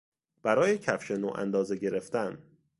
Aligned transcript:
برای 0.43 0.77
کفش 0.77 1.11
نو 1.11 1.31
اندازه 1.35 1.75
گرفتن 1.77 2.37